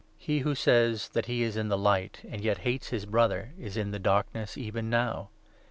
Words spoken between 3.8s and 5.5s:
the Darkness even now.